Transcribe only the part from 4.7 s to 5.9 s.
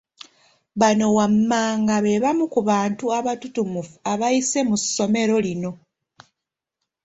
ssomero lino